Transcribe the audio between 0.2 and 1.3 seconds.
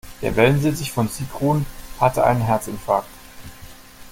Der Wellensittich von